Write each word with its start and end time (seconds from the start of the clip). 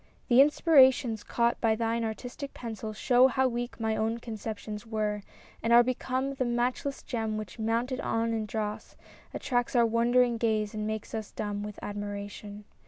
—The 0.29 0.41
inspirations 0.41 1.21
caught 1.23 1.61
By 1.61 1.75
thine 1.75 2.03
artistic 2.03 2.55
pencil 2.55 2.91
show 2.91 3.27
how 3.27 3.47
weak 3.47 3.79
My 3.79 3.95
own 3.95 4.17
conceptions 4.17 4.83
were, 4.83 5.21
and 5.61 5.71
are 5.71 5.83
become 5.83 6.33
The 6.33 6.43
matchless 6.45 7.03
gem 7.03 7.37
which, 7.37 7.59
mounted 7.59 7.99
e'en 7.99 8.33
in 8.33 8.47
dross. 8.47 8.95
Attracts 9.31 9.75
our 9.75 9.85
wondering 9.85 10.37
gaze 10.37 10.73
and 10.73 10.87
makes 10.87 11.13
us 11.13 11.29
dumb 11.29 11.61
With 11.61 11.77
admiration. 11.83 12.63